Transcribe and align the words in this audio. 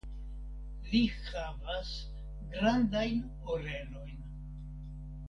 Li 0.93 1.01
havas 1.33 1.91
grandajn 2.55 3.21
orelojn. 3.57 4.17